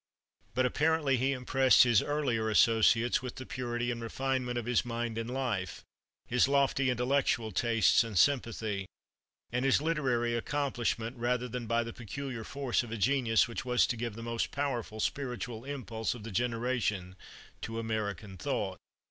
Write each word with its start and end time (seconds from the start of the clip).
But 0.55 0.65
apparently 0.65 1.17
he 1.17 1.31
impressed 1.31 1.83
his 1.83 2.01
earlier 2.01 2.49
associates 2.49 3.21
with 3.21 3.35
the 3.35 3.45
purity 3.45 3.91
and 3.91 4.01
refinement 4.01 4.57
of 4.57 4.65
his 4.65 4.83
mind 4.83 5.15
and 5.19 5.29
life, 5.29 5.83
his 6.25 6.47
lofty 6.47 6.89
intellectual 6.89 7.51
tastes 7.51 8.03
and 8.03 8.17
sympathy, 8.17 8.87
and 9.51 9.63
his 9.63 9.79
literary 9.79 10.33
accomplishment, 10.33 11.17
rather 11.17 11.47
than 11.47 11.67
by 11.67 11.83
the 11.83 11.93
peculiar 11.93 12.43
force 12.43 12.81
of 12.81 12.91
a 12.91 12.97
genius 12.97 13.47
which 13.47 13.63
was 13.63 13.85
to 13.85 13.95
give 13.95 14.15
the 14.15 14.23
most 14.23 14.49
powerful 14.49 14.99
spiritual 14.99 15.65
impulse 15.65 16.15
of 16.15 16.23
the 16.23 16.31
generation 16.31 17.15
to 17.61 17.77
American 17.77 18.37
thought. 18.37 18.79